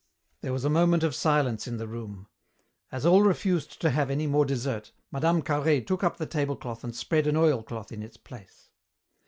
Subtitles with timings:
[0.41, 2.27] There was a moment of silence in the room.
[2.91, 5.41] As all refused to have any more dessert, Mme.
[5.43, 8.71] Carhaix took up the tablecloth and spread an oilcloth in its place.